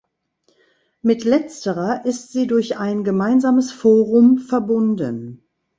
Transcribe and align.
Mit 1.03 1.25
letzterer 1.25 2.05
ist 2.07 2.31
sie 2.31 2.47
durch 2.47 2.75
ein 2.79 3.03
gemeinsames 3.03 3.71
Forum 3.71 4.39
verbunden. 4.39 5.45